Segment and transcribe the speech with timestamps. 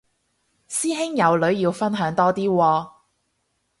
[0.67, 2.91] 師兄有女要分享多啲喎